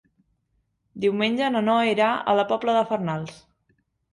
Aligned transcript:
Diumenge 1.03 1.51
na 1.57 1.61
Noa 1.67 1.85
irà 1.91 2.09
a 2.33 2.35
la 2.41 2.47
Pobla 2.53 2.77
de 2.79 2.83
Farnals. 2.93 3.37